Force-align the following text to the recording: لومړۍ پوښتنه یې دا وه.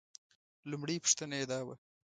لومړۍ 0.69 0.97
پوښتنه 1.03 1.35
یې 1.39 1.45
دا 1.51 1.59
وه. 1.67 1.75